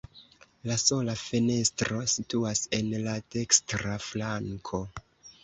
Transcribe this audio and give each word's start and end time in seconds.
La 0.69 0.77
sola 0.83 1.13
fenestro 1.23 1.99
situas 2.15 2.63
en 2.79 2.91
la 3.09 3.15
dekstra 3.37 4.01
flanko. 4.09 4.83